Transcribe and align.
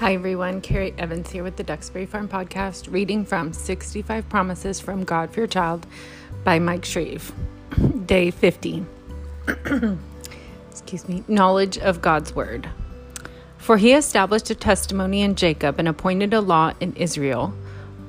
Hi 0.00 0.14
everyone, 0.14 0.62
Carrie 0.62 0.94
Evans 0.96 1.30
here 1.30 1.44
with 1.44 1.56
the 1.56 1.62
Duxbury 1.62 2.06
Farm 2.06 2.26
Podcast, 2.26 2.90
reading 2.90 3.22
from 3.22 3.52
65 3.52 4.26
Promises 4.30 4.80
from 4.80 5.04
God 5.04 5.30
for 5.30 5.40
Your 5.40 5.46
Child 5.46 5.86
by 6.42 6.58
Mike 6.58 6.86
Shreve. 6.86 7.34
Day 8.06 8.30
50. 8.30 8.86
Excuse 10.70 11.06
me. 11.06 11.22
Knowledge 11.28 11.76
of 11.76 12.00
God's 12.00 12.34
Word. 12.34 12.70
For 13.58 13.76
he 13.76 13.92
established 13.92 14.48
a 14.48 14.54
testimony 14.54 15.20
in 15.20 15.34
Jacob 15.34 15.78
and 15.78 15.86
appointed 15.86 16.32
a 16.32 16.40
law 16.40 16.72
in 16.80 16.94
Israel, 16.94 17.48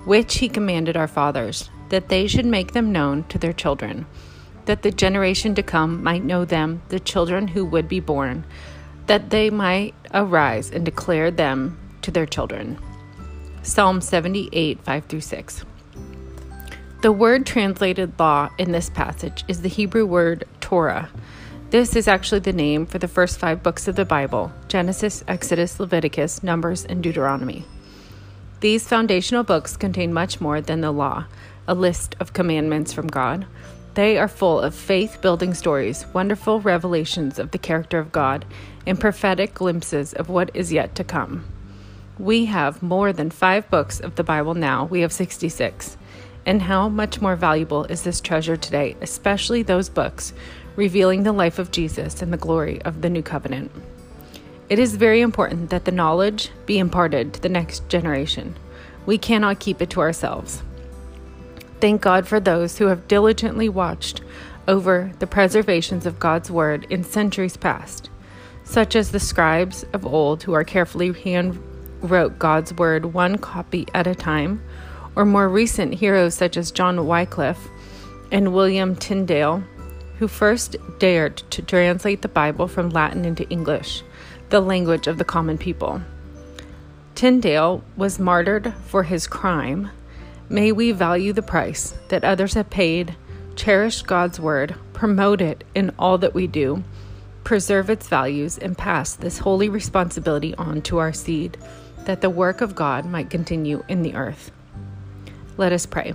which 0.05 0.37
he 0.37 0.47
commanded 0.47 0.95
our 0.95 1.09
fathers, 1.09 1.69
that 1.89 2.07
they 2.07 2.25
should 2.25 2.45
make 2.45 2.71
them 2.71 2.93
known 2.93 3.25
to 3.25 3.37
their 3.37 3.51
children, 3.51 4.05
that 4.63 4.81
the 4.81 4.91
generation 4.91 5.55
to 5.55 5.61
come 5.61 6.01
might 6.01 6.23
know 6.23 6.45
them, 6.45 6.83
the 6.87 7.01
children 7.01 7.49
who 7.49 7.65
would 7.65 7.89
be 7.89 7.99
born 7.99 8.45
that 9.07 9.29
they 9.29 9.49
might 9.49 9.93
arise 10.13 10.71
and 10.71 10.85
declare 10.85 11.31
them 11.31 11.77
to 12.01 12.11
their 12.11 12.25
children. 12.25 12.77
Psalm 13.63 14.01
78, 14.01 14.79
5 14.81 15.05
through 15.05 15.21
6. 15.21 15.65
The 17.01 17.11
word 17.11 17.45
translated 17.45 18.19
law 18.19 18.49
in 18.57 18.71
this 18.71 18.89
passage 18.89 19.43
is 19.47 19.61
the 19.61 19.69
Hebrew 19.69 20.05
word 20.05 20.45
Torah. 20.59 21.09
This 21.71 21.95
is 21.95 22.07
actually 22.07 22.41
the 22.41 22.53
name 22.53 22.85
for 22.85 22.99
the 22.99 23.07
first 23.07 23.39
five 23.39 23.63
books 23.63 23.87
of 23.87 23.95
the 23.95 24.05
Bible 24.05 24.51
Genesis, 24.67 25.23
Exodus, 25.27 25.79
Leviticus, 25.79 26.43
Numbers, 26.43 26.85
and 26.85 27.01
Deuteronomy. 27.01 27.65
These 28.59 28.87
foundational 28.87 29.43
books 29.43 29.77
contain 29.77 30.13
much 30.13 30.39
more 30.39 30.61
than 30.61 30.81
the 30.81 30.91
law, 30.91 31.25
a 31.67 31.73
list 31.73 32.15
of 32.19 32.33
commandments 32.33 32.93
from 32.93 33.07
God. 33.07 33.47
They 33.95 34.17
are 34.17 34.27
full 34.27 34.59
of 34.59 34.75
faith 34.75 35.21
building 35.21 35.53
stories, 35.53 36.05
wonderful 36.13 36.61
revelations 36.61 37.39
of 37.39 37.49
the 37.49 37.57
character 37.57 37.97
of 37.97 38.11
God, 38.11 38.45
and 38.85 38.99
prophetic 38.99 39.55
glimpses 39.55 40.13
of 40.13 40.29
what 40.29 40.51
is 40.53 40.71
yet 40.71 40.93
to 40.95 41.03
come. 41.03 41.45
We 42.21 42.45
have 42.45 42.83
more 42.83 43.11
than 43.11 43.31
five 43.31 43.67
books 43.71 43.99
of 43.99 44.13
the 44.13 44.23
Bible 44.23 44.53
now, 44.53 44.85
we 44.85 45.01
have 45.01 45.11
66. 45.11 45.97
And 46.45 46.61
how 46.61 46.87
much 46.87 47.19
more 47.19 47.35
valuable 47.35 47.85
is 47.85 48.03
this 48.03 48.21
treasure 48.21 48.55
today, 48.55 48.95
especially 49.01 49.63
those 49.63 49.89
books 49.89 50.31
revealing 50.75 51.23
the 51.23 51.31
life 51.31 51.57
of 51.57 51.71
Jesus 51.71 52.21
and 52.21 52.31
the 52.31 52.37
glory 52.37 52.79
of 52.83 53.01
the 53.01 53.09
new 53.09 53.23
covenant? 53.23 53.71
It 54.69 54.77
is 54.77 54.97
very 54.97 55.21
important 55.21 55.71
that 55.71 55.85
the 55.85 55.91
knowledge 55.91 56.51
be 56.67 56.77
imparted 56.77 57.33
to 57.33 57.41
the 57.41 57.49
next 57.49 57.89
generation. 57.89 58.55
We 59.07 59.17
cannot 59.17 59.59
keep 59.59 59.81
it 59.81 59.89
to 59.89 60.01
ourselves. 60.01 60.61
Thank 61.79 62.03
God 62.03 62.27
for 62.27 62.39
those 62.39 62.77
who 62.77 62.85
have 62.85 63.07
diligently 63.07 63.67
watched 63.67 64.21
over 64.67 65.11
the 65.17 65.25
preservations 65.25 66.05
of 66.05 66.19
God's 66.19 66.51
Word 66.51 66.85
in 66.87 67.03
centuries 67.03 67.57
past, 67.57 68.11
such 68.63 68.95
as 68.95 69.09
the 69.09 69.19
scribes 69.19 69.85
of 69.91 70.05
old 70.05 70.43
who 70.43 70.53
are 70.53 70.63
carefully 70.63 71.11
hand 71.13 71.59
wrote 72.01 72.39
God's 72.39 72.73
Word 72.73 73.13
one 73.13 73.37
copy 73.37 73.87
at 73.93 74.07
a 74.07 74.15
time, 74.15 74.61
or 75.15 75.25
more 75.25 75.49
recent 75.49 75.93
heroes 75.93 76.35
such 76.35 76.57
as 76.57 76.71
John 76.71 77.05
Wycliffe 77.05 77.67
and 78.31 78.53
William 78.53 78.95
Tyndale, 78.95 79.63
who 80.17 80.27
first 80.27 80.75
dared 80.99 81.37
to 81.51 81.61
translate 81.61 82.21
the 82.21 82.27
Bible 82.27 82.67
from 82.67 82.89
Latin 82.89 83.25
into 83.25 83.47
English, 83.49 84.03
the 84.49 84.61
language 84.61 85.07
of 85.07 85.17
the 85.17 85.25
common 85.25 85.57
people. 85.57 86.01
Tyndale 87.15 87.83
was 87.97 88.19
martyred 88.19 88.73
for 88.85 89.03
his 89.03 89.27
crime 89.27 89.91
May 90.51 90.73
we 90.73 90.91
value 90.91 91.31
the 91.31 91.41
price 91.41 91.95
that 92.09 92.25
others 92.25 92.55
have 92.55 92.69
paid, 92.69 93.15
cherish 93.55 94.01
God's 94.01 94.37
word, 94.37 94.75
promote 94.91 95.39
it 95.39 95.63
in 95.73 95.93
all 95.97 96.17
that 96.17 96.33
we 96.33 96.45
do, 96.45 96.83
preserve 97.45 97.89
its 97.89 98.09
values, 98.09 98.57
and 98.57 98.77
pass 98.77 99.13
this 99.13 99.37
holy 99.37 99.69
responsibility 99.69 100.53
on 100.55 100.81
to 100.81 100.97
our 100.97 101.13
seed, 101.13 101.57
that 102.05 102.21
the 102.21 102.29
work 102.29 102.61
of 102.61 102.75
God 102.75 103.05
might 103.05 103.29
continue 103.29 103.83
in 103.87 104.01
the 104.01 104.15
earth. 104.15 104.51
Let 105.57 105.71
us 105.71 105.85
pray. 105.85 106.13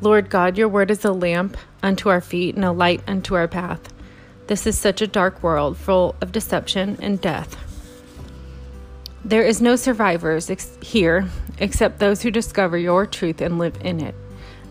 Lord 0.00 0.28
God, 0.28 0.58
your 0.58 0.68
word 0.68 0.90
is 0.90 1.04
a 1.04 1.12
lamp 1.12 1.56
unto 1.82 2.08
our 2.08 2.20
feet 2.20 2.54
and 2.54 2.64
a 2.64 2.72
light 2.72 3.02
unto 3.06 3.34
our 3.34 3.48
path. 3.48 3.92
This 4.46 4.66
is 4.66 4.76
such 4.76 5.00
a 5.00 5.06
dark 5.06 5.42
world 5.42 5.76
full 5.76 6.14
of 6.20 6.32
deception 6.32 6.98
and 7.00 7.20
death. 7.20 7.56
There 9.24 9.42
is 9.42 9.62
no 9.62 9.76
survivors 9.76 10.50
ex- 10.50 10.76
here 10.82 11.28
except 11.58 11.98
those 11.98 12.22
who 12.22 12.30
discover 12.30 12.76
your 12.76 13.06
truth 13.06 13.40
and 13.40 13.58
live 13.58 13.78
in 13.80 14.00
it. 14.00 14.14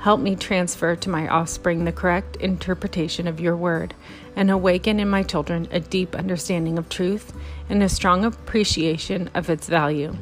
Help 0.03 0.19
me 0.19 0.35
transfer 0.35 0.97
to 0.97 1.09
my 1.09 1.29
offspring 1.29 1.85
the 1.85 1.91
correct 1.93 2.35
interpretation 2.35 3.25
of 3.25 3.39
your 3.39 3.55
word 3.55 3.93
and 4.35 4.51
awaken 4.51 4.99
in 4.99 5.07
my 5.07 5.23
children 5.23 5.65
a 5.71 5.79
deep 5.79 6.13
understanding 6.13 6.77
of 6.77 6.89
truth 6.89 7.31
and 7.69 7.81
a 7.81 7.87
strong 7.87 8.25
appreciation 8.25 9.29
of 9.33 9.49
its 9.49 9.69
value. 9.69 10.13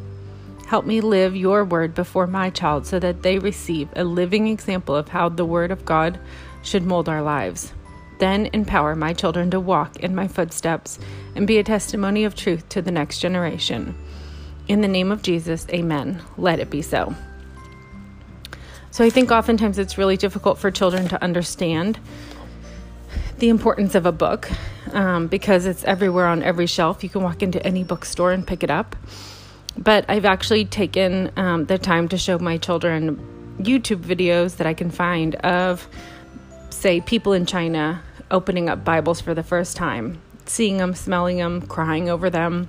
Help 0.67 0.85
me 0.85 1.01
live 1.01 1.35
your 1.35 1.65
word 1.65 1.95
before 1.95 2.27
my 2.27 2.51
child 2.51 2.85
so 2.85 2.99
that 2.99 3.23
they 3.23 3.39
receive 3.39 3.89
a 3.95 4.03
living 4.03 4.45
example 4.45 4.95
of 4.95 5.07
how 5.07 5.29
the 5.29 5.45
word 5.45 5.71
of 5.71 5.83
God 5.83 6.19
should 6.61 6.83
mold 6.83 7.09
our 7.09 7.23
lives. 7.23 7.73
Then 8.19 8.51
empower 8.53 8.95
my 8.95 9.13
children 9.13 9.49
to 9.49 9.59
walk 9.59 9.97
in 10.01 10.13
my 10.13 10.27
footsteps 10.27 10.99
and 11.33 11.47
be 11.47 11.57
a 11.57 11.63
testimony 11.63 12.23
of 12.23 12.35
truth 12.35 12.69
to 12.69 12.83
the 12.83 12.91
next 12.91 13.17
generation. 13.17 13.95
In 14.67 14.81
the 14.81 14.87
name 14.87 15.11
of 15.11 15.23
Jesus, 15.23 15.65
amen. 15.69 16.21
Let 16.37 16.59
it 16.59 16.69
be 16.69 16.83
so. 16.83 17.15
So 18.91 19.05
I 19.05 19.09
think 19.09 19.31
oftentimes 19.31 19.79
it's 19.79 19.97
really 19.97 20.17
difficult 20.17 20.57
for 20.57 20.69
children 20.69 21.07
to 21.07 21.23
understand 21.23 21.97
the 23.37 23.47
importance 23.47 23.95
of 23.95 24.05
a 24.05 24.11
book 24.11 24.51
um, 24.91 25.27
because 25.27 25.65
it's 25.65 25.85
everywhere 25.85 26.27
on 26.27 26.43
every 26.43 26.67
shelf. 26.67 27.01
You 27.01 27.09
can 27.09 27.23
walk 27.23 27.41
into 27.41 27.65
any 27.65 27.85
bookstore 27.85 28.33
and 28.33 28.45
pick 28.45 28.63
it 28.63 28.69
up. 28.69 28.97
But 29.77 30.03
I've 30.09 30.25
actually 30.25 30.65
taken 30.65 31.31
um, 31.37 31.65
the 31.67 31.77
time 31.77 32.09
to 32.09 32.17
show 32.17 32.37
my 32.37 32.57
children 32.57 33.55
YouTube 33.59 34.03
videos 34.03 34.57
that 34.57 34.67
I 34.67 34.73
can 34.73 34.91
find 34.91 35.35
of, 35.35 35.87
say, 36.69 36.99
people 36.99 37.31
in 37.31 37.45
China 37.45 38.03
opening 38.29 38.69
up 38.69 38.83
Bibles 38.83 39.21
for 39.21 39.33
the 39.33 39.43
first 39.43 39.77
time, 39.77 40.21
seeing 40.45 40.77
them, 40.77 40.93
smelling 40.95 41.37
them, 41.37 41.61
crying 41.61 42.09
over 42.09 42.29
them. 42.29 42.67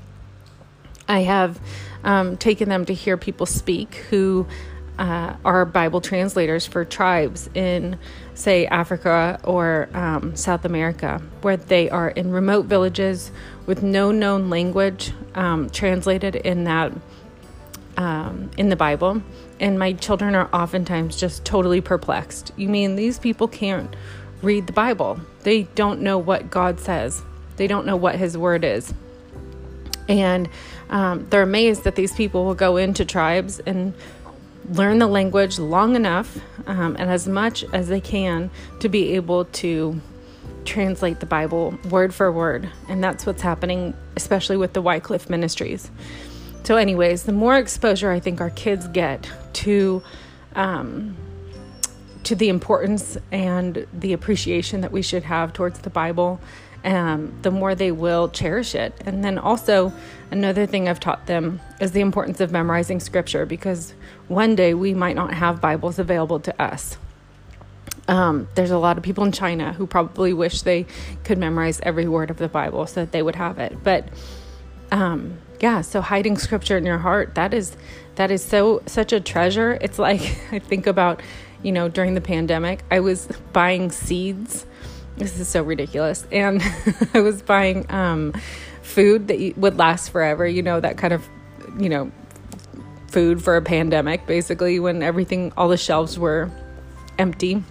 I 1.09 1.23
have 1.23 1.59
um, 2.05 2.37
taken 2.37 2.69
them 2.69 2.85
to 2.85 2.95
hear 2.95 3.17
people 3.17 3.47
speak 3.47 3.97
who 4.11 4.47
uh, 4.99 5.35
are 5.45 5.65
Bible 5.65 6.01
translators 6.01 6.67
for 6.67 6.85
tribes 6.85 7.49
in, 7.55 7.99
say, 8.35 8.67
Africa 8.67 9.41
or 9.45 9.89
um, 9.95 10.37
South 10.37 10.65
America, 10.65 11.23
where 11.41 11.57
they 11.57 11.89
are 11.91 12.11
in 12.11 12.31
remote 12.31 12.67
villages 12.67 13.31
with 13.67 13.83
no 13.83 14.11
known 14.11 14.51
language 14.51 15.13
um, 15.35 15.71
translated 15.71 16.37
in 16.37 16.65
that 16.65 16.93
um, 17.97 18.51
in 18.57 18.69
the 18.69 18.77
Bible. 18.77 19.23
And 19.61 19.79
my 19.79 19.93
children 19.93 20.35
are 20.35 20.49
oftentimes 20.53 21.17
just 21.17 21.45
totally 21.45 21.81
perplexed. 21.81 22.53
You 22.57 22.69
mean 22.69 22.97
these 22.97 23.19
people 23.19 23.49
can't 23.49 23.95
read 24.43 24.67
the 24.67 24.73
Bible? 24.73 25.21
They 25.43 25.65
don't 25.75 26.01
know 26.01 26.19
what 26.19 26.51
God 26.51 26.81
says. 26.81 27.23
They 27.57 27.67
don't 27.67 27.87
know 27.87 27.97
what 27.97 28.17
His 28.17 28.37
Word 28.37 28.65
is. 28.65 28.93
And 30.09 30.49
um, 30.91 31.27
they're 31.31 31.43
amazed 31.43 31.85
that 31.85 31.95
these 31.95 32.13
people 32.13 32.45
will 32.45 32.55
go 32.55 32.77
into 32.77 33.05
tribes 33.05 33.61
and 33.61 33.95
learn 34.71 34.99
the 34.99 35.07
language 35.07 35.59
long 35.59 35.97
enough 35.97 36.39
um, 36.67 36.97
and 36.99 37.11
as 37.11 37.27
much 37.27 37.65
as 37.73 37.89
they 37.89 38.01
can 38.01 38.51
to 38.81 38.89
be 38.89 39.15
able 39.15 39.45
to 39.47 40.01
translate 40.65 41.21
the 41.21 41.27
Bible 41.27 41.79
word 41.91 42.15
for 42.15 42.31
word. 42.31 42.71
And 42.89 43.03
that's 43.03 43.27
what's 43.27 43.43
happening, 43.43 43.95
especially 44.17 44.57
with 44.57 44.73
the 44.73 44.83
Wycliffe 44.83 45.29
Ministries. 45.29 45.91
So, 46.65 46.77
anyways, 46.77 47.25
the 47.25 47.33
more 47.33 47.57
exposure 47.57 48.11
I 48.11 48.21
think 48.21 48.41
our 48.41 48.51
kids 48.51 48.87
get 48.89 49.29
to 49.55 50.03
um, 50.55 51.17
to 52.25 52.37
the 52.37 52.49
importance 52.49 53.19
and 53.33 53.87
the 53.93 54.13
appreciation 54.13 54.83
that 54.83 54.93
we 54.93 55.03
should 55.03 55.25
have 55.25 55.53
towards 55.53 55.81
the 55.81 55.91
Bible 55.91 56.41
um, 56.85 57.33
the 57.43 57.51
more 57.51 57.75
they 57.75 57.93
will 57.93 58.29
cherish 58.29 58.75
it. 58.75 58.95
And 59.07 59.25
then 59.25 59.39
also, 59.39 59.93
another 60.31 60.67
thing 60.67 60.89
I've 60.89 61.01
taught 61.01 61.27
them 61.27 61.61
is 61.81 61.93
the 61.93 62.01
importance 62.01 62.41
of 62.41 62.51
memorizing 62.51 63.01
scripture 63.01 63.47
because 63.47 63.95
one 64.29 64.57
day 64.57 64.75
we 64.75 64.95
might 64.95 65.17
not 65.17 65.35
have 65.35 65.61
Bibles 65.61 65.99
available 65.99 66.41
to 66.41 66.63
us. 66.63 66.97
Um, 68.09 68.49
there's 68.57 68.73
a 68.73 68.79
lot 68.79 68.97
of 68.97 69.05
people 69.05 69.25
in 69.25 69.33
China 69.33 69.73
who 69.73 69.87
probably 69.87 70.33
wish 70.33 70.63
they 70.63 70.87
could 71.23 71.39
memorize 71.39 71.81
every 71.83 72.09
word 72.09 72.31
of 72.31 72.37
the 72.37 72.49
Bible 72.49 72.87
so 72.87 73.01
that 73.01 73.13
they 73.13 73.23
would 73.23 73.37
have 73.37 73.59
it. 73.59 73.77
But 73.85 74.09
um, 74.91 75.39
yeah, 75.61 75.83
so 75.83 76.01
hiding 76.01 76.37
scripture 76.37 76.77
in 76.77 76.85
your 76.85 76.99
heart 76.99 77.37
that 77.37 77.55
is 77.55 77.77
that 78.17 78.31
is 78.31 78.45
so 78.45 78.83
such 78.87 79.13
a 79.13 79.21
treasure. 79.21 79.79
It's 79.81 79.99
like 79.99 80.21
I 80.53 80.59
think 80.59 80.89
about, 80.89 81.23
you 81.63 81.71
know, 81.71 81.89
during 81.89 82.15
the 82.15 82.21
pandemic, 82.21 82.83
I 82.91 83.01
was 83.01 83.29
buying 83.53 83.93
seeds 83.93 84.67
this 85.17 85.39
is 85.39 85.49
so 85.49 85.63
ridiculous. 85.63 86.27
And 86.33 86.63
I 87.15 87.21
was 87.21 87.43
buying 87.43 87.91
um, 87.91 88.33
food 88.83 89.29
that 89.29 89.55
would 89.57 89.79
last 89.79 90.11
forever, 90.11 90.47
you 90.47 90.63
know, 90.63 90.81
that 90.81 90.97
kind 90.97 91.13
of, 91.13 91.29
you 91.79 91.89
know, 91.89 92.11
food 93.09 93.43
for 93.43 93.57
a 93.57 93.63
pandemic, 93.63 94.27
basically, 94.27 94.81
when 94.81 95.03
everything, 95.03 95.53
all 95.57 95.69
the 95.69 95.77
shelves 95.77 96.19
were 96.19 96.51
empty. 97.19 97.63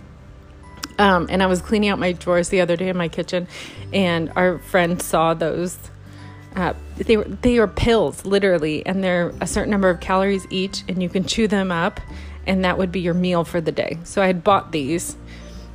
Um, 1.00 1.28
and 1.30 1.42
I 1.42 1.48
was 1.48 1.62
cleaning 1.62 1.90
out 1.90 1.98
my 1.98 2.12
drawers 2.12 2.50
the 2.50 2.62
other 2.62 2.76
day 2.76 2.90
in 2.90 2.98
my 2.98 3.08
kitchen, 3.08 3.48
and 3.92 4.32
our 4.36 4.60
friend 4.60 5.02
saw 5.02 5.34
those 5.34 5.78
Uh, 6.54 6.74
they 6.98 7.16
were 7.16 7.24
they 7.24 7.58
are 7.60 7.68
pills 7.68 8.26
literally, 8.26 8.86
and 8.86 9.02
they're 9.02 9.34
a 9.40 9.48
certain 9.48 9.72
number 9.72 9.90
of 9.90 10.02
calories 10.02 10.46
each, 10.50 10.84
and 10.90 11.02
you 11.02 11.08
can 11.08 11.24
chew 11.24 11.48
them 11.48 11.72
up, 11.72 12.02
and 12.46 12.66
that 12.66 12.78
would 12.78 12.92
be 12.92 13.00
your 13.00 13.14
meal 13.14 13.46
for 13.46 13.62
the 13.62 13.72
day. 13.72 13.98
So 14.04 14.22
I 14.22 14.28
had 14.28 14.44
bought 14.44 14.72
these. 14.72 15.16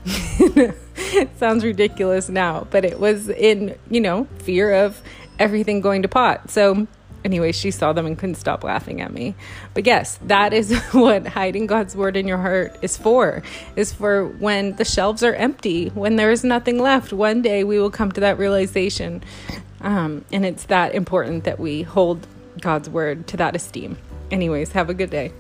it 1.15 1.39
sounds 1.39 1.65
ridiculous 1.65 2.29
now, 2.29 2.67
but 2.71 2.85
it 2.85 2.99
was 3.01 3.29
in 3.29 3.77
you 3.91 4.01
know 4.01 4.27
fear 4.39 4.73
of 4.73 5.01
everything 5.39 5.81
going 5.81 6.03
to 6.03 6.09
pot. 6.09 6.51
So 6.51 6.87
anyway, 7.25 7.53
she 7.53 7.71
saw 7.71 7.93
them 7.93 8.07
and 8.07 8.19
couldn't 8.19 8.37
stop 8.37 8.65
laughing 8.65 9.01
at 9.01 9.13
me. 9.13 9.35
But 9.75 9.85
yes, 9.85 10.19
that 10.23 10.53
is 10.53 10.75
what 10.93 11.27
hiding 11.27 11.67
God's 11.67 11.95
word 11.95 12.17
in 12.17 12.27
your 12.27 12.39
heart 12.39 12.79
is 12.83 12.97
for. 12.97 13.43
Is 13.75 13.93
for 13.93 14.27
when 14.27 14.77
the 14.77 14.85
shelves 14.85 15.23
are 15.23 15.35
empty, 15.35 15.89
when 15.89 16.17
there 16.17 16.31
is 16.31 16.45
nothing 16.45 16.79
left. 16.79 17.13
One 17.13 17.43
day 17.43 17.65
we 17.65 17.79
will 17.79 17.91
come 17.91 18.13
to 18.13 18.21
that 18.21 18.39
realization. 18.39 19.23
Um, 19.81 20.25
and 20.33 20.47
it's 20.47 20.65
that 20.65 20.95
important 20.95 21.45
that 21.45 21.59
we 21.59 21.83
hold 21.83 22.27
God's 22.61 22.89
word 22.89 23.27
to 23.29 23.37
that 23.37 23.55
esteem. 23.55 23.99
Anyways, 24.31 24.73
have 24.73 24.89
a 24.89 24.95
good 24.95 25.11
day. 25.11 25.33